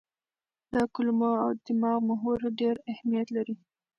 [0.73, 3.55] د کولمو او دماغ محور ډېر اهمیت لري.